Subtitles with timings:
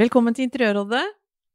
[0.00, 1.02] Velkommen til Interiørrådet.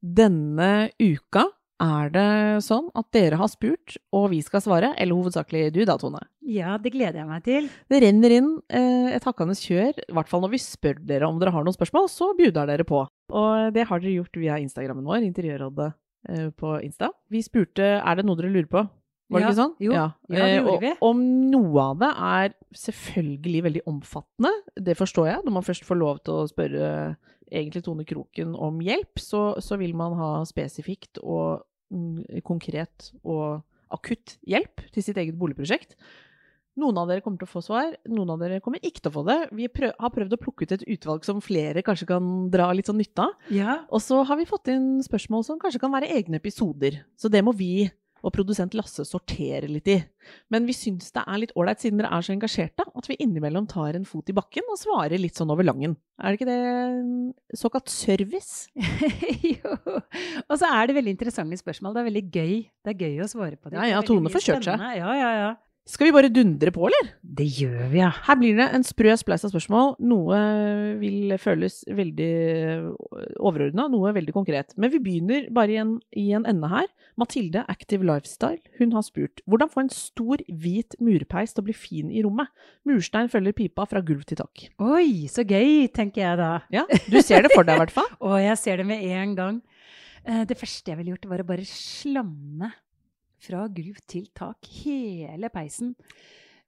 [0.05, 1.45] Denne uka
[1.81, 2.25] er det
[2.63, 4.91] sånn at dere har spurt, og vi skal svare.
[5.01, 6.21] Eller hovedsakelig du da, Tone.
[6.45, 7.69] Ja, det gleder jeg meg til.
[7.91, 9.97] Det renner inn eh, et hakkende kjør.
[10.05, 12.85] I hvert fall når vi spør dere om dere har noen spørsmål, så bjuder dere
[12.87, 13.01] på.
[13.33, 15.89] Og det har dere gjort via Instagrammen vår, Interiørrådet
[16.29, 17.09] eh, på Insta.
[17.33, 18.85] Vi spurte er det noe dere lurer på.
[19.33, 19.75] Var det Ja, ikke sånn?
[19.81, 19.91] jo.
[19.97, 20.97] Ja, det Eh, gjorde og.
[21.09, 25.41] Om noe av det er selvfølgelig veldig omfattende, det forstår jeg.
[25.47, 26.91] Når man først får lov til å spørre
[27.51, 33.61] egentlig Tone Kroken om hjelp, så, så vil man ha spesifikt og mm, konkret og
[33.93, 35.95] akutt hjelp til sitt eget boligprosjekt.
[36.75, 39.15] Noen av dere kommer til å få svar, noen av dere kommer ikke til å
[39.15, 39.37] få det.
[39.55, 42.89] Vi prøv, har prøvd å plukke ut et utvalg som flere kanskje kan dra litt
[42.89, 43.37] sånn nytte av.
[43.55, 46.99] Ja, Og så har vi fått inn spørsmål som kanskje kan være egne episoder.
[47.15, 47.87] Så det må vi
[48.25, 49.97] og produsent Lasse sortere litt i.
[50.53, 53.67] Men vi syns det er litt ålreit, siden dere er så engasjerte, at vi innimellom
[53.69, 55.93] tar en fot i bakken og svarer litt sånn over langen.
[56.17, 58.71] Er det ikke det såkalt service?
[59.53, 59.75] jo.
[60.47, 61.93] Og så er det veldig interessante spørsmål.
[61.93, 62.55] Det er veldig gøy.
[62.85, 63.77] Det er gøy å svare på det.
[63.77, 64.89] Ja, ja, Tone får kjørt seg.
[64.97, 65.53] Ja, ja, ja.
[65.85, 67.11] Skal vi bare dundre på, eller?
[67.21, 68.07] Det gjør vi, ja.
[68.25, 69.91] Her blir det en sprø spleis av spørsmål.
[70.01, 70.39] Noe
[70.97, 72.29] vil føles veldig
[73.37, 74.73] overordna, noe veldig konkret.
[74.81, 76.87] Men vi begynner bare i en, i en ende her.
[77.21, 81.75] Mathilde Active Lifestyle hun har spurt hvordan få en stor, hvit murpeis til å bli
[81.77, 82.49] fin i rommet.
[82.89, 84.65] Murstein følger pipa fra gulv til tak.
[84.81, 86.49] Oi, så gøy, tenker jeg da.
[86.73, 88.09] Ja, Du ser det for deg i hvert fall.
[88.25, 89.61] Å, jeg ser det med en gang.
[90.25, 92.73] Eh, Det første jeg ville gjort, var å bare slamme
[93.45, 95.93] fra gulv til tak hele peisen.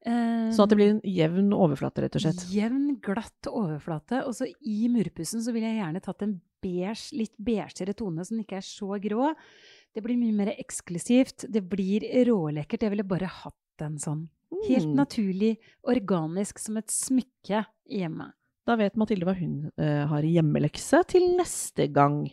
[0.08, 2.46] Eh, Sånn at det blir en jevn overflate, rett og slett.
[2.54, 4.22] Jevn, glatt overflate.
[4.30, 8.40] Og så i murpussen så ville jeg gjerne tatt en beige, litt beigere tone som
[8.40, 9.34] ikke er så grå.
[9.94, 11.48] Det blir mye mer eksklusivt.
[11.52, 12.86] Det blir rålekkert.
[12.86, 14.28] Jeg ville bare hatt en sånn.
[14.68, 14.96] Helt Mm.
[14.96, 18.32] naturlig, organisk, som et smykke hjemme.
[18.66, 22.30] Da vet Mathilde hva hun uh, har i hjemmelekse til neste gang.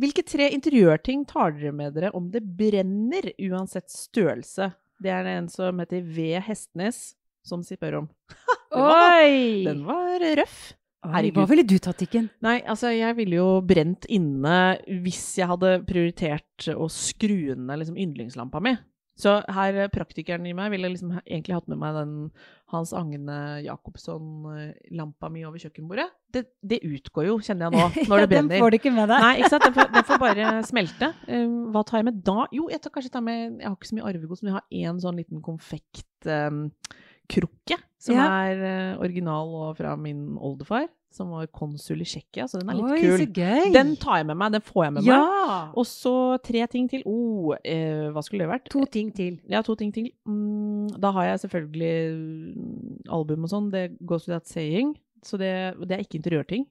[0.00, 4.72] Hvilke tre interiørting tar dere med dere om det brenner, uansett størrelse?
[5.02, 6.32] Det er en som heter V.
[6.42, 7.12] Hestnes
[7.46, 8.08] som spør om.
[8.74, 9.68] Den var-!
[9.68, 10.72] Den var røff.
[11.04, 11.42] Herregud.
[11.42, 12.30] Hva ville du tatt, Tikken?
[12.44, 17.98] Nei, altså jeg ville jo brent inne hvis jeg hadde prioritert å skru ned liksom
[18.00, 18.72] yndlingslampa mi.
[19.20, 22.14] Så her, eh, praktikeren i meg ville liksom egentlig hatt med meg den
[22.74, 26.06] Hans Agne Jacobsson-lampa mi over kjøkkenbordet.
[26.34, 28.56] Det, det utgår jo, kjenner jeg nå, når det brenner.
[28.56, 29.24] Den får du ikke med deg.
[29.24, 29.66] Nei, ikke sant?
[29.68, 31.10] Den får, den får bare smelte.
[31.30, 32.48] Um, hva tar jeg med da?
[32.54, 34.84] Jo, jeg tar kanskje ta med Jeg har ikke så mye arvegods, men jeg har
[34.84, 35.42] én sånn liten
[37.28, 37.78] konfektkrukke.
[37.98, 38.26] som Ja.
[38.44, 38.56] er
[38.94, 42.44] eh, original og fra min oldefar, som var konsul i Tsjekkia.
[42.46, 43.18] Så den er litt Oi, kul.
[43.18, 43.72] så gøy!
[43.72, 44.52] Den tar jeg med meg.
[44.52, 45.72] Den får jeg med meg.
[45.74, 47.02] Og så tre ting til.
[47.06, 48.68] Oh, eh, hva skulle det vært?
[48.70, 49.40] To ting til.
[49.48, 50.10] Ja, to ting til.
[50.26, 53.70] Mm, da har jeg selvfølgelig mm, album og sånn.
[53.72, 54.98] Det goes without saying.
[55.24, 56.66] Så det, det er ikke interiørting.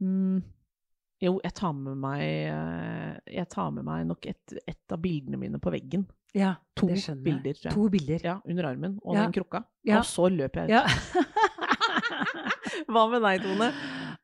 [0.00, 0.44] Mm,
[1.20, 5.58] jo, jeg tar med meg eh, tar med meg nok et, et av bildene mine
[5.58, 6.06] på veggen.
[6.36, 7.74] Ja, To bilder, tror jeg.
[7.74, 8.20] To bilder.
[8.24, 9.24] Ja, under armen og Ja.
[9.26, 9.64] den krukka.
[9.84, 9.98] Ja.
[9.98, 10.70] Og så løper jeg ut.
[10.70, 10.86] Ja.
[12.90, 13.68] Hva med deg, Tone?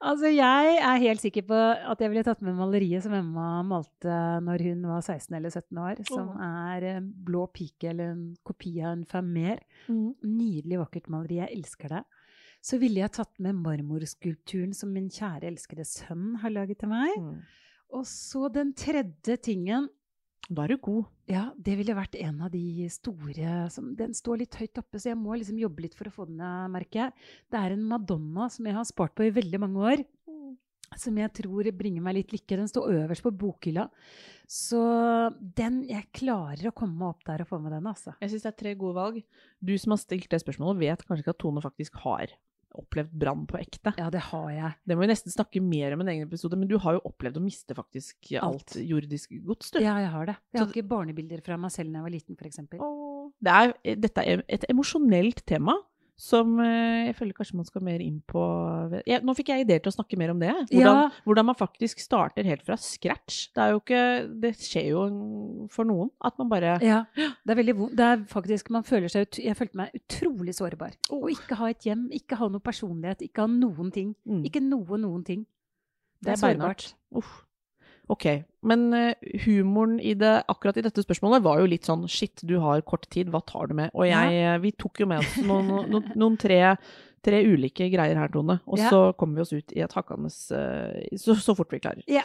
[0.06, 4.16] altså, jeg er helt sikker på at jeg ville tatt med maleriet som Emma malte
[4.44, 8.76] når hun var 16 eller 17 år, som er eh, Blå pike, eller en kopi
[8.82, 9.58] av en Vermeer.
[9.90, 11.40] Nydelig, vakkert maleri.
[11.42, 12.02] Jeg elsker det.
[12.66, 17.14] Så ville jeg tatt med marmorskulpturen som min kjære, elskede sønn har laget til meg.
[17.20, 17.36] Mm.
[17.94, 19.86] Og så den tredje tingen
[20.46, 21.06] Da er du god.
[21.26, 25.10] Ja, det ville vært en av de store som, Den står litt høyt oppe, så
[25.10, 27.16] jeg må liksom jobbe litt for å få den ned, merker jeg.
[27.50, 30.04] Det er en Madonna som jeg har spart på i veldig mange år.
[30.96, 32.60] Som jeg tror bringer meg litt lykke.
[32.60, 33.88] Den står øverst på bokhylla.
[34.46, 34.78] Så
[35.58, 38.14] den Jeg klarer å komme opp der og få med den, altså.
[38.22, 39.18] Jeg syns det er tre gode valg.
[39.58, 42.30] Du som har stilt det spørsmålet, vet kanskje ikke at Tone faktisk har
[42.76, 43.92] opplevd brann på ekte.
[43.98, 44.70] Ja, det har jeg.
[44.84, 47.38] Det må vi nesten snakke mer om en egen episode, men du har jo opplevd
[47.40, 48.42] å miste faktisk alt,
[48.74, 48.76] Alt.
[48.84, 49.80] jordisk gods, du.
[49.84, 50.36] Ja, jeg har det.
[50.52, 52.62] Jeg har ikke barnebilder fra meg selv da jeg var liten, f.eks.
[53.46, 53.74] Det er,
[54.06, 55.76] dette er et emosjonelt tema
[56.16, 58.40] som eh, jeg føler kanskje man skal mer inn på
[59.04, 60.48] ja, Nå fikk jeg ideer til å snakke mer om det.
[60.70, 61.10] Hvordan, Ja.
[61.26, 63.50] hvordan man faktisk starter helt fra scratch.
[63.52, 64.02] Det er jo ikke
[64.40, 65.02] Det skjer jo
[65.72, 67.96] for noen at man bare Ja, det er veldig vondt.
[67.96, 70.96] Det er faktisk, man føler seg ut, Jeg følte meg utrolig sårbar.
[71.12, 74.14] Å ikke ha et hjem, ikke ha noe personlighet, ikke ha noen ting.
[74.26, 74.44] Mm.
[74.48, 75.46] Ikke noe, noen ting.
[76.22, 76.94] Det er sårbart.
[77.14, 77.45] Uff.
[78.08, 78.24] Ok,
[78.62, 79.14] men eh,
[79.46, 83.08] humoren i det, akkurat i dette spørsmålet var jo litt sånn shit, du har kort
[83.10, 83.90] tid, hva tar du med?
[83.98, 84.52] Og jeg, ja.
[84.62, 86.60] vi tok jo med oss noen, noen, noen tre,
[87.26, 88.60] tre ulike greier her, Tone.
[88.70, 88.92] Og Ja.
[88.94, 92.06] så kommer vi oss ut i et hakkende eh, så, så fort vi klarer.
[92.06, 92.22] Ja.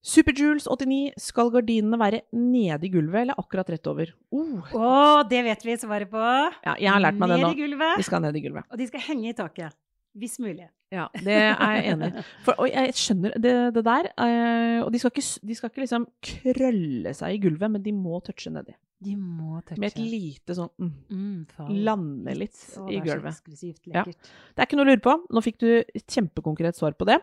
[0.00, 4.14] Superjules 89, skal gardinene være nede i gulvet eller akkurat rett over?
[4.32, 4.92] Oh, Å,
[5.28, 6.22] det vet vi svaret på!
[6.22, 7.50] ja, jeg har lært meg det Ned nå.
[7.52, 7.98] i gulvet.
[8.00, 8.64] vi skal ned i gulvet.
[8.70, 9.76] Og de skal henge i taket.
[10.16, 10.70] Hvis mulig.
[10.90, 12.22] Ja, det er jeg enig i.
[12.56, 14.08] Og jeg skjønner det, det der.
[14.24, 17.94] eh, og de skal, ikke, de skal ikke liksom krølle seg i gulvet, men de
[17.94, 18.74] må touche nedi.
[19.00, 19.78] De må touche.
[19.80, 21.68] Med et lite sånn mm, mm.
[21.86, 23.84] Lande litt Å, i det er gulvet.
[23.94, 24.02] Ja.
[24.04, 25.14] Det er ikke noe å lure på.
[25.30, 27.20] Nå fikk du et kjempekonkret svar på det.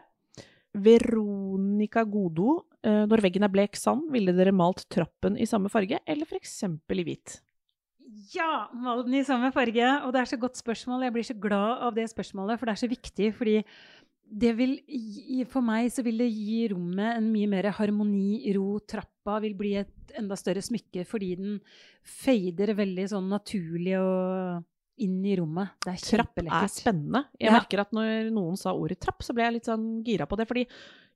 [0.78, 2.64] Veronica Godo.
[2.88, 6.62] eh, når veggen er blek sand, ville dere malt trappen i samme farge, eller f.eks.
[6.64, 7.42] i hvit?
[8.34, 8.68] Ja!
[8.74, 9.88] Mal den i samme farge.
[10.06, 11.04] Og det er så godt spørsmål.
[11.08, 13.34] Jeg blir så glad av det spørsmålet, for det er så viktig.
[13.38, 13.64] fordi
[14.28, 18.80] det vil gi, For meg så vil det gi rommet en mye mer harmoni, ro.
[18.80, 21.60] Trappa vil bli et enda større smykke fordi den
[22.04, 24.64] fader veldig sånn naturlig og
[25.00, 25.76] inn i rommet.
[25.86, 27.26] Det er Trapp er spennende.
[27.40, 27.54] Jeg Ja.
[27.60, 30.48] merker at når noen sa ordet trapp, så ble jeg litt sånn gira på det.
[30.48, 30.66] Fordi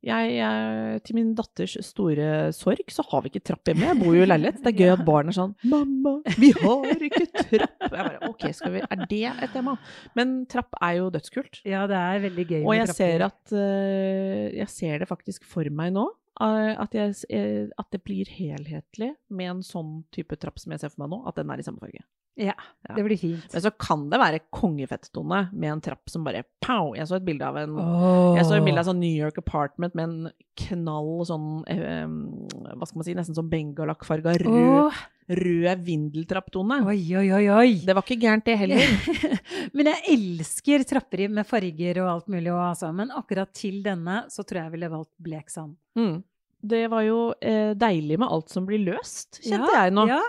[0.01, 2.27] jeg, jeg, til min datters store
[2.57, 3.85] sorg, så har vi ikke trapp hjemme.
[3.91, 4.61] Jeg bor jo i leilighet.
[4.63, 7.85] Det er gøy at barn er sånn 'Mamma, vi har ikke trapp'.
[7.85, 9.75] Jeg bare OK, skal vi, er det et tema?
[10.17, 11.61] Men trapp er jo dødskult.
[11.69, 15.69] Ja, det er veldig gøy Og jeg ser, at, eh, jeg ser det faktisk for
[15.69, 16.07] meg nå.
[16.41, 20.81] eh, at, jeg, eh, at det blir helhetlig med en sånn type trapp som jeg
[20.81, 21.21] ser for meg nå.
[21.29, 22.01] At den er i samme farge.
[22.39, 22.53] Ja,
[22.87, 22.95] Ja.
[22.95, 23.53] det blir fint.
[23.53, 26.93] Men så kan det være kongefett-tone med en trapp som bare pow!
[26.95, 28.37] Jeg så et bilde av en oh.
[28.37, 30.31] Jeg så et bilde av sånn New York apartment med en
[30.63, 35.03] knall sånn eh, Hva skal man si, nesten sånn bengalakkfarga rød, oh.
[35.41, 36.79] rød vindeltrapptone.
[36.87, 37.69] Oi, oi, oi, oi.
[37.85, 38.97] Det var ikke gærent, det heller.
[39.75, 42.49] Men jeg elsker trapper med farger og alt mulig.
[42.51, 42.89] Og, altså.
[42.95, 45.75] Men akkurat til denne så tror jeg jeg ville valgt blek sand.
[45.99, 46.21] Mm.
[46.61, 50.05] Det var jo eh, deilig med alt som blir løst, kjente jeg nå.
[50.11, 50.19] Ja.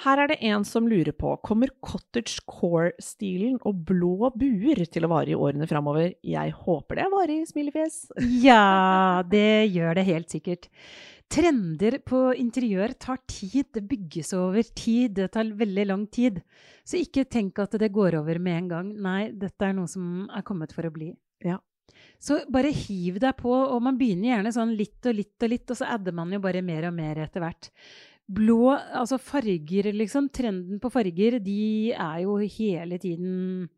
[0.00, 5.10] Her er det en som lurer på kommer cottage core-stilen og blå buer til å
[5.12, 6.14] vare i årene framover.
[6.24, 8.02] Jeg håper det varer, smilefjes.
[8.46, 10.70] ja, det gjør det helt sikkert.
[11.30, 13.68] Trender på interiør tar tid.
[13.76, 15.18] Det bygges over tid.
[15.20, 16.40] Det tar veldig lang tid.
[16.82, 18.94] Så ikke tenk at det går over med en gang.
[19.04, 21.12] Nei, dette er noe som er kommet for å bli.
[21.44, 21.60] Ja.
[22.20, 25.70] Så bare hiv deg på, og man begynner gjerne sånn litt og litt og litt,
[25.72, 27.70] og så adder man jo bare mer og mer etter hvert.
[28.30, 30.28] Blå, altså farger, liksom.
[30.30, 33.68] Trenden på farger, de er jo hele tiden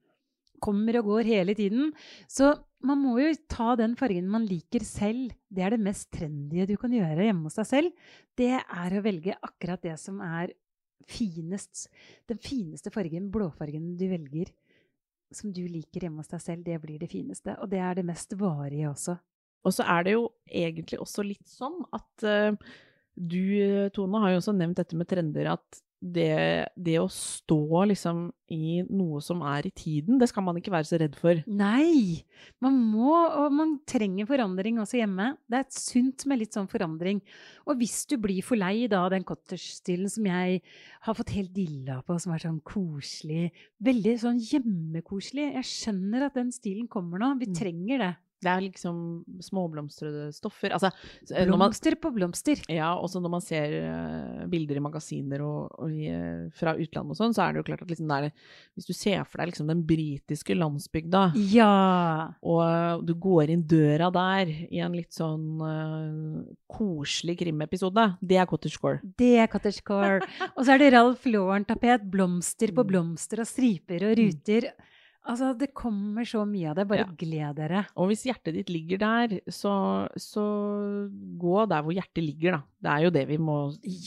[0.63, 1.89] Kommer og går hele tiden.
[2.31, 2.53] Så
[2.87, 5.33] man må jo ta den fargen man liker selv.
[5.51, 8.13] Det er det mest trendy du kan gjøre hjemme hos deg selv.
[8.39, 10.53] Det er å velge akkurat det som er
[11.11, 11.89] finest.
[12.31, 14.53] Den fineste fargen, blåfargen du velger,
[15.35, 17.57] som du liker hjemme hos deg selv, det blir det fineste.
[17.59, 19.19] Og det er det mest varige også.
[19.67, 22.73] Og så er det jo egentlig også litt sånn at eh,
[23.17, 28.25] du, Tone, har jo også nevnt dette med trender, at det, det å stå liksom
[28.51, 31.39] i noe som er i tiden, det skal man ikke være så redd for.
[31.47, 32.25] Nei!
[32.59, 35.29] Man må, og man trenger forandring også hjemme.
[35.47, 37.23] Det er sunt med litt sånn forandring.
[37.71, 40.59] Og hvis du blir for lei da den cottage-stilen som jeg
[41.07, 43.53] har fått helt dilla på, som er sånn koselig,
[43.87, 47.37] veldig sånn hjemmekoselig Jeg skjønner at den stilen kommer nå.
[47.39, 47.55] Vi Mm.
[47.55, 48.13] trenger det.
[48.43, 48.97] Det er liksom
[49.47, 50.75] småblomstrede stoffer.
[50.75, 50.91] Altså,
[51.31, 52.63] blomster man, på blomster.
[52.73, 57.15] ja, også når man ser uh, bilder i magasiner og, og i, eh, fra utlandet
[57.15, 58.35] og sånn, så er det jo klart at liksom det er,
[58.77, 61.71] hvis du ser for deg liksom den britiske landsbygda, Ja!
[62.43, 68.49] og du går inn døra der i en litt sånn eh, koselig krimepisode, det er
[68.51, 69.01] cottagecore.
[69.19, 70.23] Det er cottagecore.
[70.57, 72.05] Og så er det Ralph Lauren-tapet.
[72.13, 74.69] Blomster på blomster og striper og ruter.
[75.23, 76.85] Altså, det kommer så mye av det.
[76.91, 77.13] Bare Ja.
[77.15, 77.85] gled dere.
[77.97, 80.43] Og hvis hjertet ditt ligger der, så, så
[81.39, 82.63] gå der hvor hjertet ligger, da.
[82.83, 83.57] Det er jo det vi må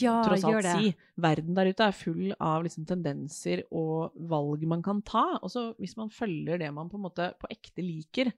[0.00, 0.92] Ja, tross alt si.
[1.16, 5.38] Verden der ute er full av liksom tendenser og valg man kan ta.
[5.40, 8.32] Og så hvis man følger det man på en måte på ekte liker,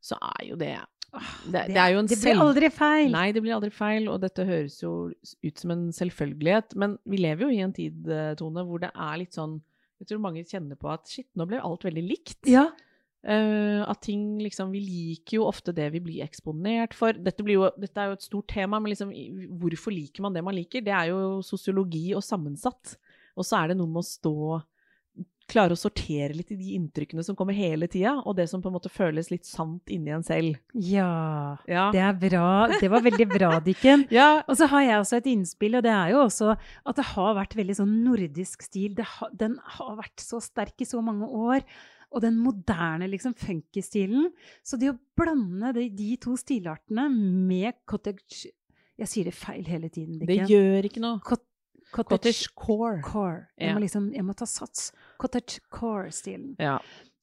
[0.00, 0.76] så er jo det
[1.50, 3.10] det, det er jo en Det blir aldri feil.
[3.10, 6.76] Nei, det blir aldri feil, og dette høres jo ut som en selvfølgelighet.
[6.78, 9.56] Men vi lever jo i en tid, eh, Tone, hvor det er litt sånn
[10.00, 12.38] Jeg tror mange kjenner på at shit, nå ble alt veldig likt.
[12.48, 12.70] Ja.
[13.20, 17.12] Uh, at ting liksom Vi liker jo ofte det vi blir eksponert for.
[17.12, 19.12] Dette, blir jo, dette er jo et stort tema, men liksom,
[19.60, 20.84] hvorfor liker man det man liker?
[20.86, 22.96] Det er jo sosiologi og sammensatt.
[23.36, 24.36] Og så er det noe med å stå
[25.50, 28.70] klare å sortere litt i de inntrykkene som kommer hele tida, og det som på
[28.70, 30.56] en måte føles litt sant inni en selv.
[30.74, 31.88] Ja, Ja.
[31.94, 32.46] det er bra.
[32.80, 34.06] Det var veldig bra, Dikken.
[34.14, 37.04] Ja, Og så har jeg også et innspill, og det er jo også at det
[37.12, 38.94] har vært veldig sånn nordisk stil.
[38.94, 41.66] Det ha, den har vært så sterk i så mange år.
[42.10, 44.32] Og den moderne liksom funky-stilen.
[44.66, 48.48] Så det å blande de, de to stilartene med cottage
[49.00, 51.20] Jeg sier det feil hele tiden, det gjør ikke noe.
[51.92, 53.00] Cot, cottage, Cottage core.
[53.02, 53.48] core.
[53.58, 53.74] Jeg, Ja.
[53.74, 54.92] må liksom, jeg må ta sats.
[55.18, 56.56] Cottage core-stilen.
[56.58, 56.78] Ja.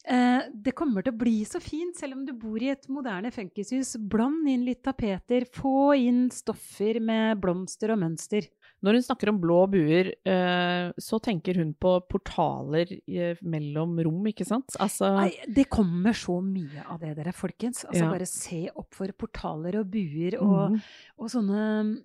[0.10, 3.28] Eh, det kommer til å bli så fint, selv om du bor i et moderne
[3.30, 3.98] funkishus.
[4.08, 8.48] Bland inn litt tapeter, få inn stoffer med blomster og mønster.
[8.84, 14.24] Når hun snakker om blå buer, eh, så tenker hun på portaler eh, mellom rom,
[14.30, 14.70] ikke sant?
[14.80, 17.84] Altså Nei, det kommer så mye av det, dere, folkens.
[17.86, 18.12] Altså, Ja.
[18.12, 20.82] Bare se opp for portaler og buer og, mm.
[21.20, 22.04] og sånne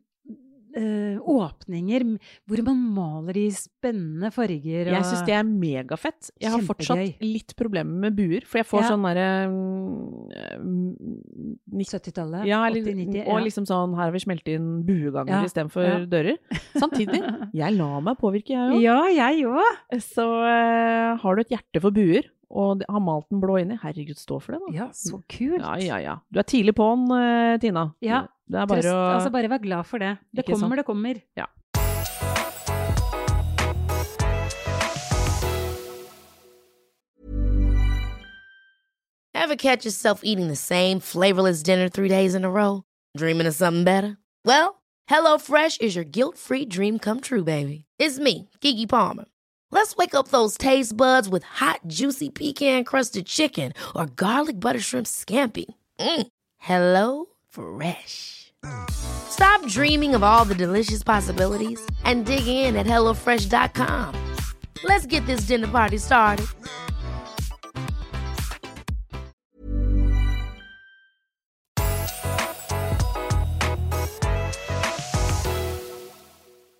[0.77, 2.05] eh, åpninger
[2.49, 4.89] hvor man maler i spennende farger.
[4.89, 6.31] Og, Jeg syns det er megafett.
[6.41, 8.91] Jeg har fortsatt litt problemer med buer, for jeg får Ja.
[8.93, 9.29] sånn derre
[10.63, 13.25] mm, 70-tallet, ja, 80-90.
[13.29, 15.97] Og liksom sånn Her har vi smelt inn bueganger Ja, istedenfor ja.
[16.07, 16.39] dører.
[16.77, 17.23] Samtidig,
[17.63, 18.83] jeg lar meg påvirke, jeg òg.
[18.83, 19.99] Ja, jeg òg.
[20.03, 24.19] Så uh, har du et hjerte for buer, og har malt den blå inni, herregud,
[24.21, 24.73] stå for det, da.
[24.77, 25.63] Ja, så kult.
[25.63, 26.17] Ja, ja, ja.
[26.29, 27.87] Du er tidlig på'n, eh, Tina.
[28.05, 30.17] Ja, Det er bare Trøst, å altså bare vær glad for det.
[30.31, 30.67] Det Ikke sant?
[30.67, 31.21] kommer, det kommer.
[31.41, 31.49] Ja.
[39.35, 42.85] Ever catch yourself eating the same flavorless dinner three days in a row?
[43.17, 44.19] Dreaming of something better?
[44.45, 47.85] Well, HelloFresh is your guilt free dream come true, baby.
[47.99, 49.25] It's me, Gigi Palmer.
[49.71, 54.81] Let's wake up those taste buds with hot, juicy pecan crusted chicken or garlic butter
[54.81, 55.65] shrimp scampi.
[55.99, 56.27] Mm.
[56.59, 58.42] Hello Fresh.
[58.93, 64.15] Stop dreaming of all the delicious possibilities and dig in at HelloFresh.com.
[64.85, 66.47] Let's get this dinner party started.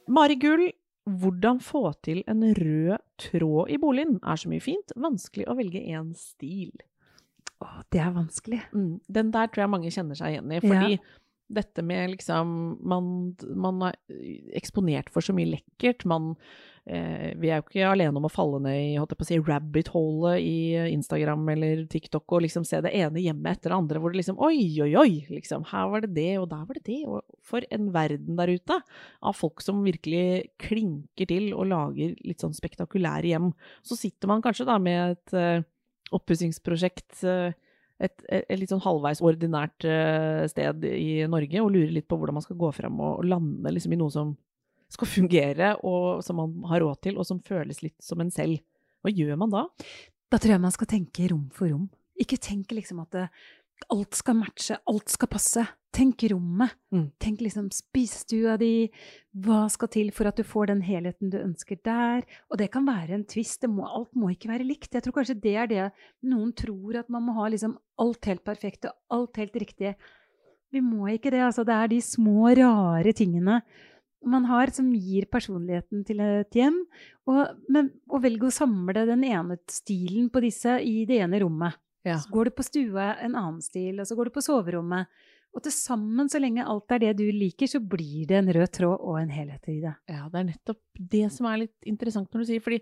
[0.09, 0.71] Mari Gull,
[1.05, 4.93] hvordan få til en rød tråd i boligen er så mye fint.
[4.97, 6.75] Vanskelig å velge én stil.
[7.63, 8.61] Å, det er vanskelig.
[8.75, 10.99] Mm, den der tror jeg mange kjenner seg igjen i, fordi
[11.55, 12.53] dette med liksom
[12.89, 13.09] man,
[13.55, 13.97] man er
[14.59, 16.05] eksponert for så mye lekkert.
[16.09, 16.33] Man
[16.87, 19.31] eh, Vi er jo ikke alene om å falle ned i holdt jeg på å
[19.31, 20.57] si, rabbit-holet i
[20.93, 24.41] Instagram eller TikTok og liksom se det ene hjemmet etter det andre, hvor det liksom
[24.43, 25.13] Oi, oi, oi!
[25.33, 27.01] Liksom, her var det det, og der var det det.
[27.09, 28.79] Og for en verden der ute
[29.23, 33.53] av folk som virkelig klinker til og lager litt sånn spektakulære hjem.
[33.87, 35.69] Så sitter man kanskje da med et eh,
[36.13, 37.23] oppussingsprosjekt.
[37.25, 37.53] eh,
[38.03, 42.39] et, et, litt sånn halvveis ordinært eh, sted i Norge og lurer litt på hvordan
[42.39, 44.35] man skal gå frem og, lande liksom i noe som
[44.93, 48.61] skal fungere, og som man har råd til, og som føles litt som en selv.
[49.01, 49.63] Hva gjør man da?
[50.29, 51.87] Da tror jeg man skal tenke rom for rom.
[52.21, 53.25] Ikke tenk liksom at det,
[53.93, 55.65] alt skal matche, alt skal passe.
[55.93, 56.73] Tenk rommet.
[56.95, 57.11] Mm.
[57.21, 58.89] Tenk liksom spisestua di.
[59.45, 62.25] Hva skal til for at du får den helheten du ønsker der?
[62.49, 63.67] Og det kan være en tvist.
[63.69, 64.95] Må, alt må ikke være likt.
[64.95, 65.87] Jeg tror kanskje det er det
[66.33, 69.95] noen tror, at man må ha liksom alt helt perfekt og alt helt riktig.
[70.73, 71.45] Vi må ikke det.
[71.45, 73.61] Altså, det er de små, rare tingene
[74.25, 76.79] man har som gir personligheten til et hjem.
[77.31, 77.41] Og,
[77.73, 81.79] men og velg å samle den ene stilen på disse i det ene rommet.
[82.05, 82.17] Ja.
[82.19, 85.07] Så går du på stua en annen stil, og så går du på soverommet.
[85.53, 88.71] Og til sammen, så lenge alt er det du liker, så blir det en rød
[88.73, 89.93] tråd og en helhet i det.
[90.09, 90.81] Ja, det er nettopp
[91.13, 92.79] det som er litt interessant når du sier, fordi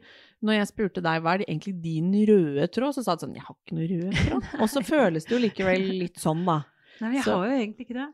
[0.46, 3.34] når jeg spurte deg hva er det egentlig din røde tråd, så sa du sånn,
[3.34, 4.48] jeg har ikke noe rød tråd.
[4.62, 6.60] Og så føles det jo likevel litt sånn da.
[7.02, 8.08] Nei, jeg Så- har jo egentlig ikke det.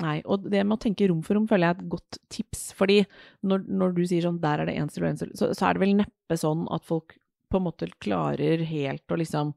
[0.00, 2.72] Nei, og det med å tenke rom for rom føler jeg er et godt tips,
[2.72, 3.06] fordi
[3.44, 5.68] når, når du sier sånn, der er det en stil og en stil, så, så
[5.68, 7.14] er det vel neppe sånn at folk
[7.52, 9.54] på en måte klarer helt å liksom,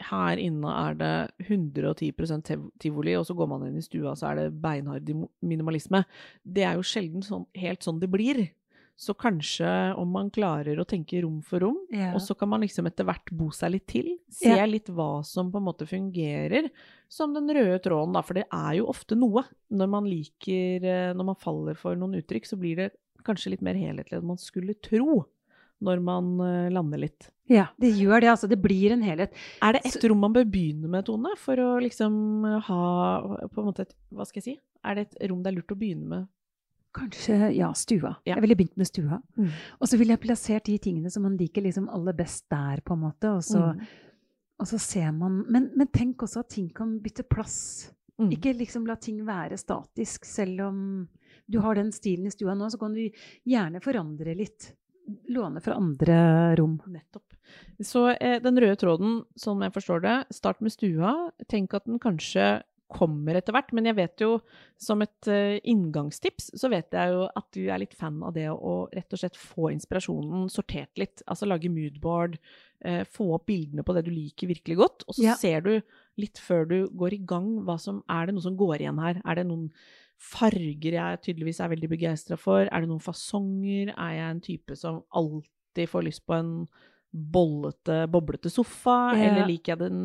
[0.00, 4.30] her inne er det 110 tev- tivoli, og så går man inn i stua, så
[4.32, 5.08] er det beinhard
[5.42, 6.04] minimalisme.
[6.44, 8.50] Det er jo sjelden sånn, helt sånn det blir.
[8.96, 9.66] Så kanskje
[9.98, 12.12] om man klarer å tenke rom for rom, Ja.
[12.14, 14.64] og så kan man liksom etter hvert bo seg litt til, se Ja.
[14.66, 16.70] litt hva som på en måte fungerer,
[17.08, 19.42] som den røde tråden, da, for det er jo ofte noe.
[19.72, 22.92] Når man liker, eh, når man faller for noen uttrykk, så blir det
[23.24, 25.24] kanskje litt mer helhetlig enn man skulle tro,
[25.84, 27.30] når man eh, lander litt.
[27.50, 28.28] Ja, det gjør det.
[28.32, 28.48] altså.
[28.48, 29.34] Det blir en helhet.
[29.62, 32.14] Er det et Så- rom man bør begynne med, Tone, for å liksom
[32.64, 32.78] ha
[33.52, 34.60] på en måte et, Hva skal jeg si?
[34.84, 36.28] Er det et rom det er lurt å begynne med?
[36.94, 38.14] Kanskje ja, stua.
[38.24, 38.36] Ja.
[38.36, 39.18] Jeg ville begynt med stua.
[39.36, 39.48] Mm.
[39.80, 42.94] Og så ville jeg plassert de tingene som man liker liksom aller best der, på
[42.94, 43.32] en måte.
[43.34, 43.80] Og så, Mm.
[44.60, 47.90] og så ser man men, men tenk også at ting kan bytte plass.
[48.20, 48.30] Mm.
[48.30, 51.08] Ikke liksom la ting være statisk, selv om
[51.50, 53.10] du har den stilen i stua nå, så kan du
[53.44, 54.72] gjerne forandre litt.
[55.28, 56.18] Låne fra andre
[56.58, 56.78] rom.
[56.86, 57.34] Nettopp.
[57.84, 61.14] Så eh, den røde tråden, sånn jeg forstår det, start med stua.
[61.50, 62.62] Tenk at den kanskje
[62.94, 63.72] kommer etter hvert.
[63.76, 64.30] Men jeg vet jo,
[64.80, 68.46] som et uh, inngangstips, så vet jeg jo at du er litt fan av det
[68.52, 71.24] å rett og slett få inspirasjonen sortert litt.
[71.30, 72.38] Altså lage moodboard,
[72.86, 75.06] uh, få opp bildene på det du liker virkelig godt.
[75.08, 75.36] Og så ja.
[75.40, 75.74] ser du
[76.20, 79.20] litt før du går i gang, hva som Er det noe som går igjen her?
[79.24, 79.70] Er det noen
[80.24, 82.66] farger jeg tydeligvis er veldig begeistra for?
[82.66, 83.92] Er det noen fasonger?
[83.94, 86.52] Er jeg en type som alltid får lyst på en
[87.14, 89.28] bollete, boblete sofa, ja.
[89.28, 90.00] eller liker jeg den,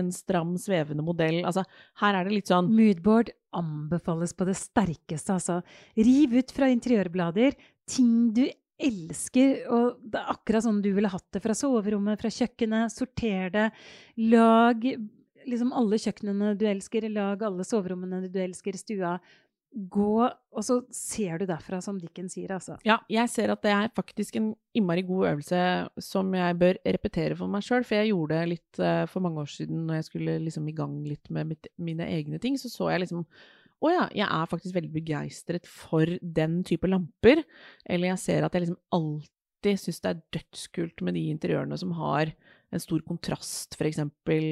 [0.00, 1.42] en stram, svevende modell?
[1.44, 1.66] Altså,
[2.00, 5.60] her er det litt sånn Moodboard anbefales på det sterkeste, altså.
[5.98, 8.46] Riv ut fra interiørblader ting du
[8.78, 12.94] elsker, og det er akkurat sånn du ville hatt det fra soverommet, fra kjøkkenet.
[12.94, 13.68] Sorter det.
[14.30, 14.84] Lag
[15.48, 19.16] liksom alle kjøkkenene du elsker, lag alle soverommene du elsker stua
[19.72, 22.78] gå Og så ser du derfra, som Dickens sier, altså.
[22.88, 25.60] Ja, jeg ser at det er faktisk en innmari god øvelse
[26.02, 27.86] som jeg bør repetere for meg sjøl.
[27.86, 30.74] For jeg gjorde det litt uh, for mange år siden når jeg skulle liksom i
[30.74, 32.58] gang litt med mitt, mine egne ting.
[32.58, 33.22] Så så jeg liksom
[33.78, 37.44] å ja, jeg er faktisk veldig begeistret for den type lamper.
[37.86, 39.34] Eller jeg ser at jeg liksom alltid
[39.64, 42.32] syns det er dødskult med de interiørene som har
[42.68, 44.42] en stor kontrast, for eksempel,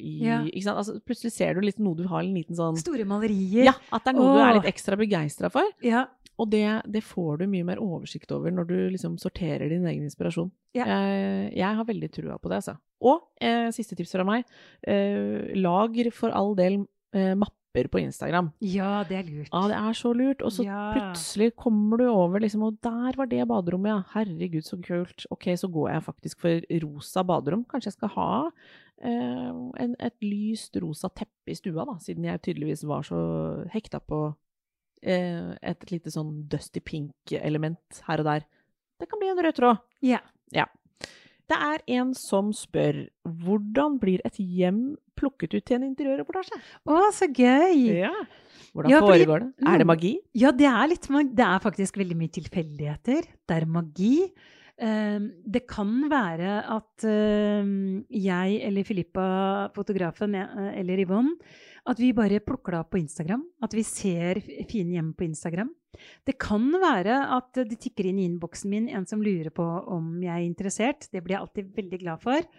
[0.00, 0.38] i ja.
[0.72, 3.66] altså, Plutselig ser du litt noe du har en liten sånn Store malerier.
[3.68, 4.36] Ja, at det er noe Åh.
[4.38, 5.68] du er litt ekstra begeistra for.
[5.84, 6.06] Ja.
[6.40, 10.04] Og det, det, får du mye mer oversikt over når du liksom sorterer din egen
[10.08, 10.50] inspirasjon.
[10.76, 10.84] Ja.
[10.88, 12.76] Jeg, jeg har veldig trua på det, altså.
[13.04, 14.44] Og eh, siste tips fra meg.
[14.84, 16.82] Eh, lager for all del
[17.16, 18.50] eh, mapper mapper på Instagram.
[18.60, 19.50] Ja, det er lurt.
[19.52, 20.42] Ja, det er så lurt.
[20.42, 20.92] Og så ja.
[20.94, 24.02] plutselig kommer du over liksom Og der var det baderommet, ja.
[24.14, 25.26] Herregud, så kult.
[25.30, 27.64] Ok, så går jeg faktisk for rosa baderom.
[27.64, 28.50] Kanskje jeg skal ha
[29.02, 29.52] eh,
[29.82, 33.20] en, et lyst rosa teppe i stua, da, siden jeg tydeligvis var så
[33.72, 34.34] hekta på
[35.02, 38.48] eh, et lite sånn dusty pink-element her og der.
[38.98, 39.84] Det kan bli en rød tråd.
[40.02, 40.22] Ja.
[40.54, 40.66] ja.
[41.46, 43.04] Det er en som spør
[43.46, 46.58] hvordan blir et hjem plukket ut til en interiørreportasje?
[46.90, 48.02] Å, så gøy!
[48.02, 48.12] Ja.
[48.76, 49.48] Hvordan ja, foregår det?
[49.70, 50.12] Er det magi?
[50.36, 53.30] Ja, det er, litt, det er faktisk veldig mye tilfeldigheter.
[53.48, 54.16] Det er magi.
[54.76, 59.26] Ehm, det kan være at ehm, jeg eller Filippa,
[59.76, 61.36] fotografen, eller Yvonne,
[61.86, 63.44] at vi bare plukker det opp på Instagram.
[63.62, 65.70] At vi ser fine hjem på Instagram.
[66.26, 70.18] Det kan være at det tikker inn i innboksen min en som lurer på om
[70.20, 71.08] jeg er interessert.
[71.08, 72.50] Det blir jeg alltid veldig glad for.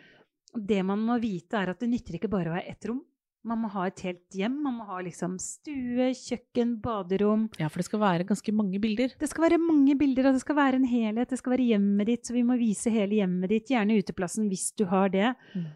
[0.58, 3.04] Det man må vite, er at det nytter ikke bare å ha ett rom.
[3.48, 4.60] Man må ha et helt hjem.
[4.66, 7.48] Man må ha liksom stue, kjøkken, baderom.
[7.62, 9.16] Ja, for det skal være ganske mange bilder.
[9.20, 11.32] Det skal være mange bilder, og det skal være en helhet.
[11.32, 13.72] Det skal være hjemmet ditt, så vi må vise hele hjemmet ditt.
[13.74, 15.34] Gjerne uteplassen hvis du har det.
[15.56, 15.68] Mm.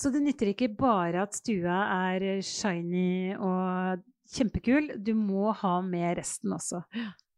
[0.00, 4.94] Så det nytter ikke bare at stua er shiny og kjempekul.
[5.02, 6.84] Du må ha med resten også.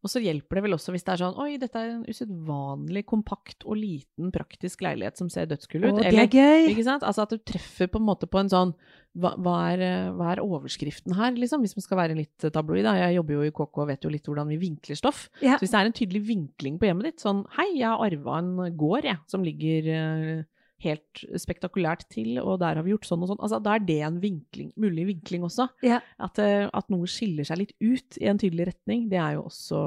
[0.03, 3.05] Og så hjelper det vel også hvis det er sånn Oi, dette er en usedvanlig
[3.07, 5.93] kompakt og liten praktisk leilighet som ser dødskul ut.
[5.93, 6.73] Å, det er gøy!
[6.73, 7.07] Ikke sant?
[7.07, 8.75] Altså at du treffer på en måte på en sånn
[9.12, 9.85] hva, hva, er,
[10.17, 11.62] hva er, overskriften her, liksom?
[11.62, 12.87] Hvis man skal være litt tabloid.
[12.87, 12.97] Da.
[12.99, 15.27] Jeg jobber jo i KK og vet jo litt hvordan vi vinkler stoff.
[15.45, 15.55] Ja.
[15.55, 18.41] Så hvis det er en tydelig vinkling på hjemmet ditt, sånn Hei, jeg har arva
[18.41, 20.43] en gård, jeg, som ligger uh,
[20.83, 23.42] helt spektakulært til, og der har vi gjort sånn og sånn.
[23.42, 25.68] Altså, da er det en vinkling, mulig vinkling også.
[25.87, 26.01] Ja.
[26.23, 29.47] At, eh, at, noe skiller seg litt ut i en tydelig retning, det er jo
[29.51, 29.83] også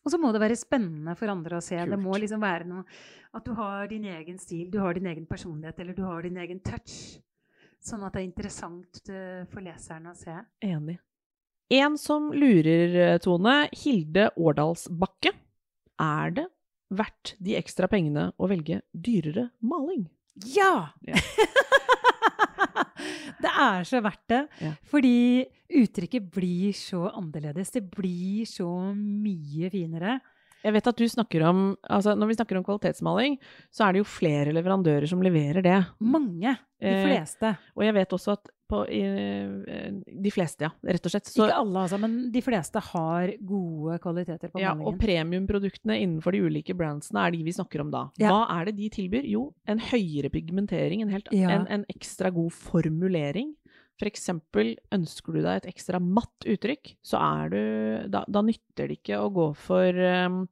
[0.00, 1.76] Og så må det være spennende for andre å se.
[1.76, 1.92] Kult.
[1.92, 2.84] Det må liksom være noe
[3.36, 6.40] At du har din egen stil, du har din egen personlighet, eller du har din
[6.40, 7.20] egen touch.
[7.80, 10.34] Sånn at det er interessant eh, for leserne å se.
[10.66, 10.98] Enig.
[11.70, 13.68] En som lurer, eh, Tone.
[13.72, 15.32] Hilde Årdalsbakke.
[16.00, 16.48] Er det
[16.90, 20.06] verdt de ekstra pengene å velge dyrere maling?
[20.54, 20.90] Ja!
[21.06, 21.18] ja.
[23.42, 24.42] det er så verdt det.
[24.62, 24.74] Ja.
[24.90, 25.14] Fordi
[25.80, 27.72] uttrykket blir så annerledes.
[27.74, 30.18] Det blir så mye finere.
[30.60, 33.38] Jeg vet at du snakker om altså Når vi snakker om kvalitetsmaling,
[33.72, 35.78] så er det jo flere leverandører som leverer det.
[36.04, 36.56] Mange.
[36.80, 37.54] De eh, fleste.
[37.54, 39.92] Eh, og jeg vet også at på, i, eh,
[40.24, 40.70] de fleste, ja.
[40.86, 41.28] Rett og slett.
[41.28, 44.74] Så, Ikke alle, altså, men de fleste har gode kvaliteter på ja.
[44.78, 48.06] Og premiumproduktene innenfor de ulike brandsene er de vi snakker om da.
[48.22, 48.32] Ja.
[48.32, 49.28] Hva er det de tilbyr?
[49.30, 51.50] Jo, en høyere pigmentering, en, helt, ja.
[51.56, 53.54] en, en ekstra god formulering.
[54.00, 57.62] For eksempel ønsker du deg et ekstra matt uttrykk, så er du
[58.08, 60.46] Da, da nytter det ikke å gå for um,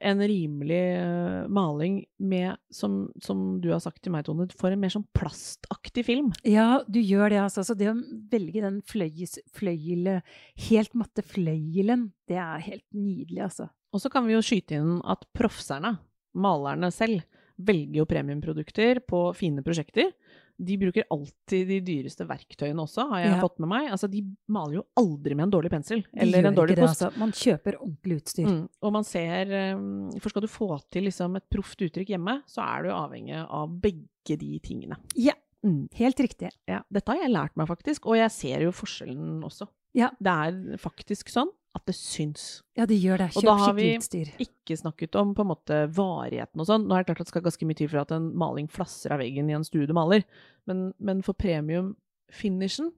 [0.00, 4.80] en rimelig uh, maling med, som, som, du har sagt til meg, Tone, for en
[4.82, 6.30] mer sånn plastaktig film.
[6.46, 7.64] Ja, du gjør det, altså.
[7.66, 7.96] Så det å
[8.32, 10.20] velge den fløyes, fløyle,
[10.68, 13.68] helt matte fløyelen, det er helt nydelig, altså.
[13.94, 15.96] Og så kan vi jo skyte inn at proffserne,
[16.38, 17.24] malerne selv,
[17.58, 20.12] velger jo premiumprodukter på fine prosjekter.
[20.60, 23.40] De bruker alltid de dyreste verktøyene også, har jeg Ja.
[23.40, 23.90] fått med meg.
[23.94, 27.02] Altså, de maler jo aldri med en dårlig pensel, eller en dårlig post.
[27.02, 27.18] altså.
[27.18, 28.46] Man kjøper ordentlig utstyr.
[28.48, 28.68] Mm.
[28.82, 32.62] Og man ser um, For skal du få til liksom, et proft uttrykk hjemme, så
[32.66, 34.96] er du avhengig av begge de tingene.
[35.16, 35.32] Ja,
[35.64, 35.88] Mm.
[35.94, 36.50] helt riktig.
[36.68, 39.66] Ja, dette har jeg lært meg faktisk, og jeg ser jo forskjellen også.
[39.92, 40.10] Ja.
[40.20, 42.62] Det er faktisk sånn at det syns.
[42.76, 43.28] Ja, det gjør det.
[43.34, 44.20] Kjøp skikkelig utstyr.
[44.20, 44.46] Og da har vi.
[44.48, 46.86] Ikke snakket om på en måte varigheten og sånn.
[46.88, 49.12] Nå er det klart at det skal ganske mye til for at en maling flasser
[49.14, 50.24] av veggen i en stue du maler,
[50.66, 52.90] men, men for premium-finishen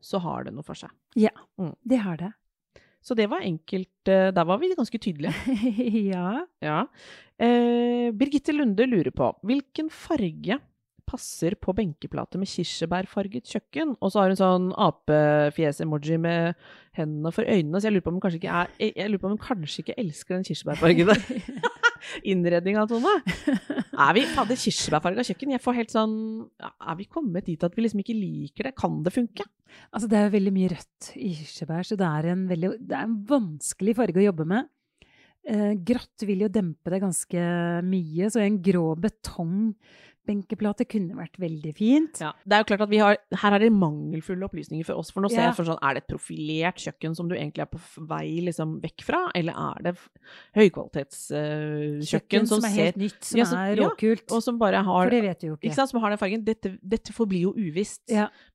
[0.00, 0.92] så har det noe for seg.
[1.18, 1.32] Ja,
[1.84, 2.32] Det har det.
[3.02, 4.08] Så det var enkelt.
[4.08, 5.32] eh, Der var vi ganske tydelige.
[6.12, 6.44] ja.
[6.60, 6.86] Ja.
[7.40, 10.58] Eh, Birgitte Lunde lurer på hvilken farge
[11.10, 13.96] passer på benkeplate med kirsebærfarget kjøkken?
[13.98, 16.54] Og så har hun sånn apefjes-emoji med
[16.96, 19.34] hendene for øynene, så jeg lurer på om hun kanskje ikke, er, jeg, jeg om
[19.34, 21.16] hun kanskje ikke elsker den kirsebærfargede
[22.32, 23.14] innredninga, Tone.
[24.00, 25.54] Er vi Fader, kirsebærfarga kjøkken?
[25.54, 26.16] Jeg får helt sånn
[26.60, 28.76] Er vi kommet dit at vi liksom ikke liker det?
[28.78, 29.46] Kan det funke?
[29.90, 32.96] Altså, det er jo veldig mye rødt i kirsebær, så det er en, veldig, det
[32.98, 34.70] er en vanskelig farge å jobbe med.
[35.48, 37.44] Eh, grått vil jo dempe det ganske
[37.86, 38.90] mye, så en grå
[40.26, 42.20] betongbenkeplate kunne vært veldig fint.
[42.20, 45.10] Ja, det er jo klart at vi har, Her er det mangelfulle opplysninger for oss.
[45.10, 47.70] For nå ser jeg for sånn, Er det et profilert kjøkken som du egentlig er
[47.70, 49.94] på vei liksom vekk fra, eller er det
[50.56, 53.88] høykvalitetskjøkken Kjøkken som, er ser helt nytt, som Ja, som- er ja.
[54.30, 55.68] Og som bare har For det vet du jo ikke.
[55.70, 56.44] ikke sant, som har den fargen.
[56.44, 58.02] Dette, dette forblir jo uvisst.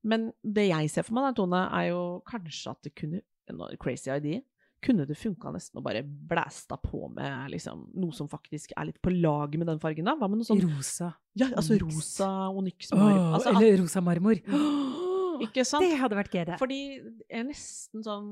[0.02, 3.76] Men det jeg ser for meg, da, Tone, er jo kanskje at det kunne en
[3.78, 4.40] Crazy idea.
[4.84, 9.00] Kunne det funka nesten å bare blæsta på med liksom, noe som faktisk er litt
[9.02, 10.04] på lag med den fargen?
[10.04, 10.14] da?
[10.20, 11.14] Hva med noe sånn Rosa.
[11.34, 11.96] Ja, altså onyx.
[11.96, 13.34] rosa onyx marmor.
[13.38, 14.42] Altså, at- eller rosa marmor.
[15.36, 15.84] Ikke sant?
[15.84, 16.54] Det hadde vært gøy, det.
[16.56, 18.28] Fordi det er nesten sånn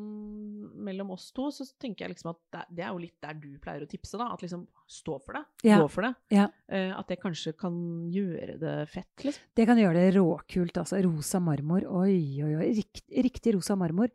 [0.87, 3.51] mellom oss to, så tenker jeg liksom at det, det er jo litt der du
[3.61, 4.31] pleier å tipse, da.
[4.33, 5.43] At liksom stå for det.
[5.69, 5.83] Ja.
[5.83, 6.15] Gå for det.
[6.33, 6.47] Ja.
[6.73, 7.77] Eh, at det kanskje kan
[8.15, 9.45] gjøre det fett, liksom.
[9.61, 11.03] Det kan gjøre det råkult, altså.
[11.05, 11.85] Rosa marmor.
[12.05, 12.71] Oi, oi, oi.
[12.81, 14.09] Rikt, riktig rosa marmor.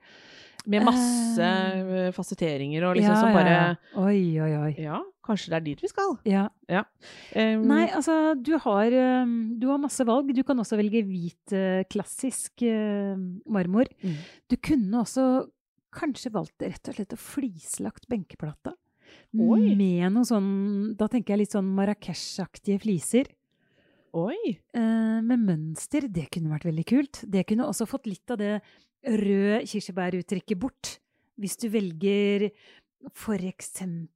[0.67, 3.67] Med masse uh, fasetteringer og liksom som bare ja.
[4.01, 4.71] Oi, oi, oi.
[4.83, 6.17] Ja, kanskje det er dit vi skal.
[6.27, 6.47] Ja.
[6.67, 10.33] Um, Nei, altså, du har, um, du har masse valg.
[10.35, 13.15] Du kan også velge hvit, uh, klassisk uh,
[13.49, 13.89] marmor.
[14.03, 14.19] Mm.
[14.51, 15.29] Du kunne også
[15.95, 18.75] kanskje valgt rett og slett å flislagt benkeplata.
[19.33, 19.73] Oi.
[19.77, 23.29] Med noe sånn Da tenker jeg litt sånn Marrakech-aktige fliser.
[24.17, 24.57] Oi!
[24.73, 26.07] Uh, med mønster.
[26.09, 27.23] Det kunne vært veldig kult.
[27.29, 28.53] Det kunne også fått litt av det
[29.05, 30.95] røde kirsebæruttrykket bort.
[31.39, 32.49] Hvis du velger
[33.15, 34.07] for eksempel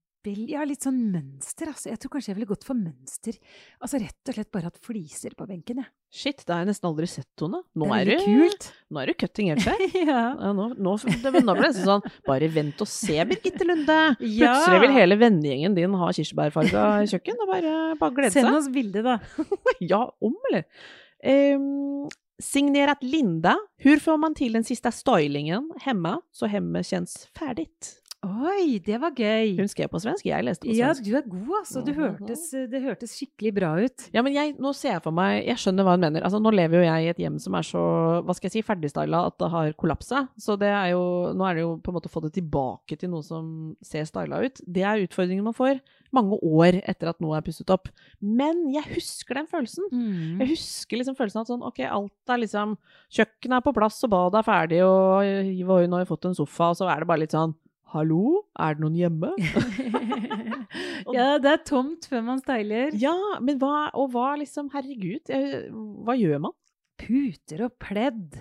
[0.48, 1.89] ja, litt sånn mønster, altså.
[1.91, 3.36] Jeg tror kanskje jeg ville gått for mønster.
[3.84, 5.89] Altså rett og slett bare hatt fliser på benken, jeg.
[6.13, 7.60] Shit, det har jeg nesten aldri sett, Tone.
[7.76, 8.67] Nå Det er er du, kult.
[8.93, 9.84] nå er du cutting helt her.
[10.00, 10.22] ja.
[10.39, 14.00] Ja, nå, nå, det, nå ble det nesten sånn Bare vent og se, Birgitte Lunde!
[14.24, 14.54] Ja.
[14.54, 17.43] Plutselig vil hele vennegjengen din ha kirsebærfarga kjøkken.
[17.43, 19.17] Er bare, bare glede Send oss bilde, da.
[19.91, 20.67] Ja, om eller?
[21.24, 22.08] Um,
[22.41, 23.56] signerat Linda.
[23.78, 28.00] Hur får man till den sista stylingen hemma så hemmet känns färdigt?
[28.24, 29.58] Oi, det var gøy.
[29.58, 31.02] Hun skrev på svensk, jeg leste på svensk.
[31.04, 31.82] Ja, du er god, altså.
[31.84, 32.00] Du Mhm.
[32.00, 34.06] hørtes, det hørtes skikkelig bra ut.
[34.13, 36.24] Ja, men jeg, nå ser jeg for meg Jeg skjønner hva hun mener.
[36.24, 38.62] Altså, nå lever jo jeg i et hjem som er så hva skal jeg si,
[38.63, 40.30] ferdigstyla at det har kollapsa.
[40.39, 42.98] Så det er jo, nå er det jo på en måte å få det tilbake
[42.98, 44.62] til noe som ser styla ut.
[44.65, 45.82] Det er utfordringen man får
[46.15, 47.89] mange år etter at noe er pusset opp.
[48.21, 49.89] Men jeg husker den følelsen.
[49.91, 50.43] Mm.
[50.43, 52.78] Jeg husker liksom følelsen av at sånn, ok, alt er liksom
[53.13, 56.30] Kjøkkenet er på plass, og badet er ferdig, og hiv og hui, nå har fått
[56.30, 57.56] en sofa, og så er det bare litt sånn
[57.93, 59.34] Hallo, er det noen hjemme?
[61.15, 62.93] ja, det er tomt før man styler.
[62.99, 65.65] Ja, men hva Og hva liksom Herregud, jeg,
[66.06, 66.56] hva gjør man?
[67.04, 68.39] Puter og pledd.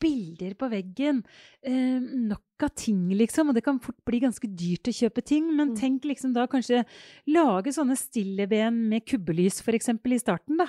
[0.00, 1.22] Bilder på veggen.
[1.62, 3.48] Eh, nok av ting, liksom.
[3.50, 5.54] Og det kan fort bli ganske dyrt å kjøpe ting.
[5.56, 5.76] Men Mm.
[5.76, 6.84] tenk liksom da kanskje
[7.28, 10.66] lage sånne stilleben med kubbelys, eksempel, i starten, da.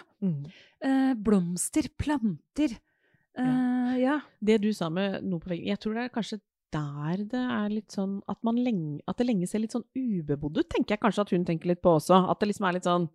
[0.82, 2.78] Eh, blomster, planter.
[3.38, 4.22] Eh, ja.
[4.44, 6.42] Det du sa med noe på veggen, jeg tror det er kanskje
[6.72, 10.58] der det er litt sånn at, man lenge, at det lenge ser litt sånn ubebodd
[10.58, 12.30] ut, tenker jeg kanskje at hun tenker litt på også.
[12.30, 13.10] At det liksom er litt sånn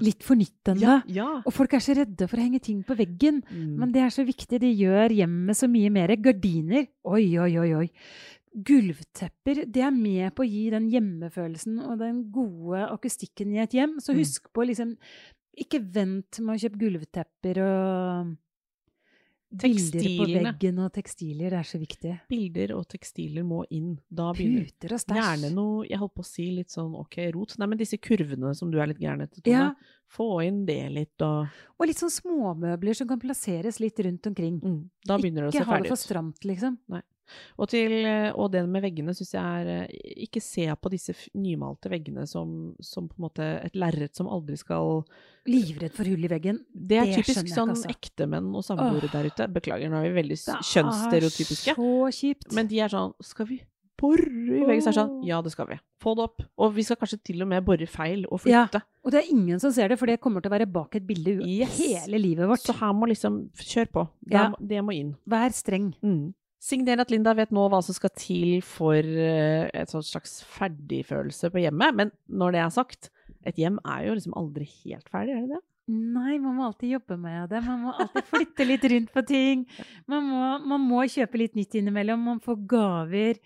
[0.00, 0.80] Litt fornyttende.
[0.82, 0.96] Ja.
[1.06, 1.28] ja.
[1.44, 3.40] Og folk er så redde for å henge ting på veggen.
[3.50, 3.72] Mm.
[3.80, 4.60] Men det er så viktig.
[4.62, 6.12] Det gjør hjemmet så mye mer.
[6.16, 6.86] Gardiner.
[7.04, 7.88] Oi, oi, oi, oi.
[8.70, 9.64] Gulvtepper.
[9.70, 13.98] Det er med på å gi den hjemmefølelsen og den gode akustikken i et hjem.
[14.02, 14.18] Så Mm.
[14.22, 14.96] husk på liksom
[15.60, 18.36] Ikke vent med å kjøpe gulvtepper og
[19.50, 22.12] bilder på veggen og tekstiler, Det er så viktig.
[22.30, 23.98] Bilder og tekstiler må inn.
[24.08, 25.20] Da begynner Puter og stæsj.
[25.20, 27.56] Gjerne noe Jeg holdt på å si litt sånn ok, rot.
[27.58, 29.56] Nei, men disse kurvene som du er litt gæren etter, Tone.
[29.56, 29.74] Ja.
[30.10, 31.46] Få inn det litt, og
[31.78, 34.58] Og litt sånn småmøbler som kan plasseres litt rundt omkring.
[34.60, 35.66] mm, Da begynner det å se ferdig ut.
[35.66, 36.78] Ikke ha det for stramt, liksom.
[37.58, 37.92] Og, til,
[38.34, 39.86] og det med veggene syns jeg er
[40.26, 44.58] Ikke se på disse nymalte veggene som, som på en måte et lerret som aldri
[44.58, 45.04] skal
[45.46, 46.58] Livredd for hull i veggen.
[46.74, 47.88] Det er det typisk sånn altså.
[47.90, 49.46] ektemenn og samboere der ute.
[49.54, 50.36] Beklager, nå er vi veldig
[50.72, 51.74] kjønnsstereotypiske.
[51.78, 52.54] Er.
[52.54, 53.62] Men de er sånn Skal vi
[54.00, 54.82] bore i veggen?
[54.82, 55.78] Så er det sånn Ja, det skal vi.
[56.00, 56.42] Få det opp.
[56.60, 58.80] Og vi skal kanskje til og med bore feil og flytte.
[58.80, 60.96] Ja, og det er ingen som ser det, for det kommer til å være bak
[60.98, 61.78] et bilde yes.
[61.78, 62.64] hele livet vårt.
[62.64, 64.06] Så her må liksom Kjør på.
[64.24, 64.50] Det, ja.
[64.72, 65.14] det må inn.
[65.30, 65.92] Vær streng.
[66.04, 66.32] Mm.
[66.60, 71.62] Signer at Linda vet nå hva som skal til for uh, et slags ferdigfølelse på
[71.62, 71.96] hjemmet.
[71.96, 73.10] Men når det er sagt,
[73.48, 75.64] et hjem er jo liksom aldri helt ferdig, er det det?
[75.90, 77.62] Nei, man må alltid jobbe med det.
[77.64, 79.64] Man må alltid flytte litt rundt på ting.
[80.10, 82.20] Man må, man må kjøpe litt nytt innimellom.
[82.28, 83.40] Man får gaver.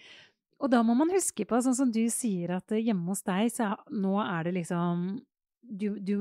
[0.62, 3.72] Og da må man huske på, sånn som du sier, at hjemme hos deg, så
[3.92, 5.16] nå er det liksom
[5.64, 6.14] du, du,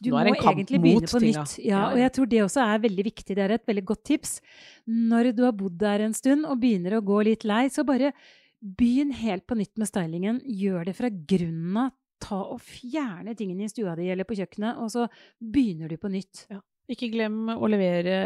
[0.00, 1.42] du må egentlig begynne på tinga.
[1.42, 1.56] nytt.
[1.66, 3.36] Ja, og jeg tror det også er veldig viktig.
[3.36, 4.36] Det er et veldig godt tips.
[4.86, 8.12] Når du har bodd der en stund og begynner å gå litt lei, så bare
[8.64, 10.40] begynn helt på nytt med stylingen.
[10.46, 11.92] Gjør det fra grunnen av.
[12.24, 15.08] Ta og Fjerne tingene i stua di eller på kjøkkenet, og så
[15.42, 16.46] begynner du på nytt.
[16.48, 16.62] Ja.
[16.90, 18.16] Ikke glem å levere,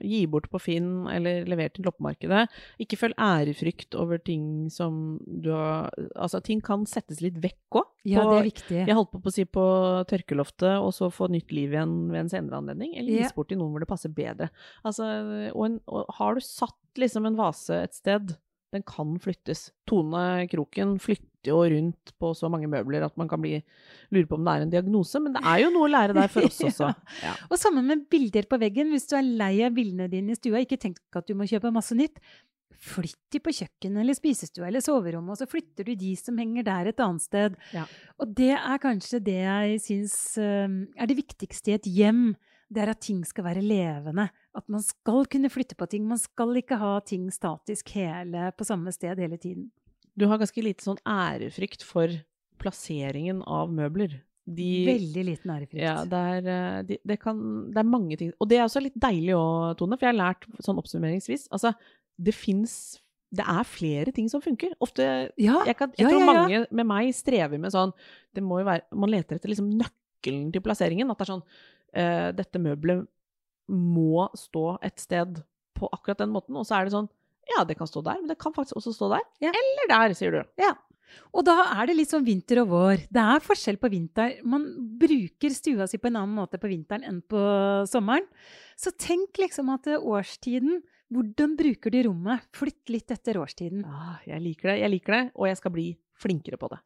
[0.00, 2.46] gi bort på Finn eller levere til loppemarkedet.
[2.80, 7.88] Ikke følg ærefrykt over ting som du har Altså, ting kan settes litt vekk òg.
[8.08, 8.78] Ja, det er viktig.
[8.88, 9.64] Jeg holdt på å si på
[10.08, 12.94] tørkeloftet, og så få nytt liv igjen ved en senere anledning.
[12.96, 13.34] Eller gis ja.
[13.36, 14.48] bort til noen hvor det passer bedre.
[14.86, 15.08] Altså,
[15.52, 18.34] og, en, og har du satt liksom en vase et sted,
[18.74, 19.70] den kan flyttes.
[19.88, 23.56] Tone Kroken flytter jo rundt på så mange møbler at man kan bli,
[24.14, 26.30] lure på om det er en diagnose, men det er jo noe å lære der
[26.32, 26.92] for oss også.
[27.24, 27.34] Ja.
[27.48, 28.92] Og sammen med bilder på veggen.
[28.94, 31.72] Hvis du er lei av bildene dine i stua, ikke tenk at du må kjøpe
[31.74, 32.20] masse nytt.
[32.80, 36.64] Flytt de på kjøkkenet eller spisestua eller soverommet, og så flytter du de som henger
[36.64, 37.58] der et annet sted.
[37.76, 37.84] Ja.
[38.20, 42.30] Og det er kanskje det jeg syns er det viktigste i et hjem
[42.70, 44.28] det er at ting skal være levende.
[44.56, 46.06] At man skal kunne flytte på ting.
[46.06, 49.68] Man skal ikke ha ting statisk hele, på samme sted hele tiden.
[50.14, 52.12] Du har ganske lite sånn ærefrykt for
[52.60, 54.20] plasseringen av møbler.
[54.50, 55.82] De, Veldig liten ærefrykt.
[55.82, 57.38] Ja, det er, eh, de, det, kan,
[57.70, 60.18] det er, mange ting Og det er også litt deilig òg, Tone, for jeg har
[60.18, 61.70] lært sånn oppsummeringsvis Altså,
[62.18, 62.72] det fins
[63.30, 64.72] det er flere ting som funker.
[64.82, 65.04] Ofte,
[65.38, 67.92] ja, jeg, kan, jeg ja, tror ja, mange med meg strever med sånn
[68.34, 71.12] det må jo være, Man leter etter liksom nøkkelen til plasseringen.
[71.12, 71.44] At det er sånn
[71.96, 73.06] uh, Dette møbelet
[73.70, 75.40] må stå et sted
[75.78, 76.58] på akkurat den måten.
[76.58, 77.10] Og så er det sånn
[77.50, 79.26] ja, det kan stå der, men det kan faktisk også stå der.
[79.42, 79.50] Ja.
[79.50, 80.40] Eller der, sier du.
[80.60, 80.74] Ja.
[81.34, 83.04] Og da er det litt sånn vinter og vår.
[83.10, 84.36] Det er forskjell på vinter.
[84.46, 84.68] Man
[85.00, 87.40] bruker stua si på en annen måte på vinteren enn på
[87.90, 88.28] sommeren.
[88.78, 92.44] Så tenk liksom at årstiden Hvordan bruker du rommet?
[92.54, 93.80] Flytt litt etter årstiden.
[93.82, 95.86] Ah, jeg liker det, jeg liker det, og jeg skal bli
[96.22, 96.78] flinkere på det.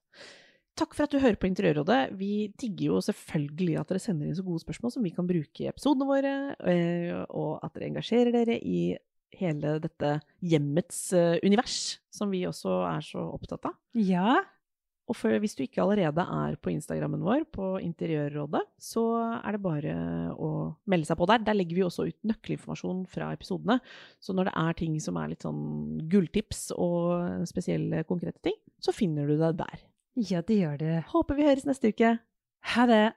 [0.75, 2.17] Takk for at du hører på Interiørrådet.
[2.19, 5.63] Vi digger jo selvfølgelig at dere sender inn så gode spørsmål som vi kan bruke
[5.63, 6.33] i episodene våre,
[6.67, 8.97] eh, og at dere engasjerer dere i
[9.39, 13.79] hele dette hjemmets uh, univers, som vi også er så opptatt av.
[13.99, 14.41] Ja.
[15.11, 19.03] Og for, hvis du ikke allerede er på Instagrammen vår, på Interiørrådet, så
[19.37, 19.97] er det bare
[20.33, 20.51] å
[20.89, 21.43] melde seg på der.
[21.45, 23.79] Der legger vi også ut nøkkelinformasjon fra episodene.
[24.17, 28.97] Så når det er ting som er litt sånn gulltips og spesielle konkrete ting, så
[28.97, 29.85] finner du det der.
[30.17, 31.05] Ja, det gjør det.
[31.11, 32.19] Håper vi høres neste uke.
[32.75, 33.13] Ha det.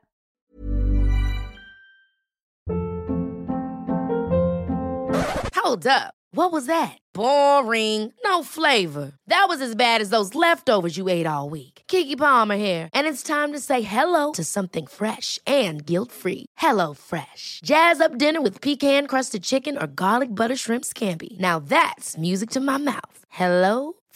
[5.55, 6.13] Hold up.
[6.31, 6.97] What was that?
[7.13, 8.13] Boring.
[8.23, 9.11] No flavor.
[9.27, 11.83] That was as bad as those leftovers you ate all week.
[11.87, 16.45] Kiki Palmer here, and it's time to say hello to something fresh and guilt-free.
[16.57, 17.61] Hello Fresh.
[17.63, 21.39] Jazz up dinner with pecan-crusted chicken or garlic butter shrimp scampi.
[21.39, 23.19] Now that's music to my mouth.
[23.29, 23.93] Hello